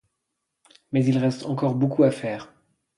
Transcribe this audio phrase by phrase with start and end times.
[0.91, 2.51] Mais il reste encore beaucoup à faire.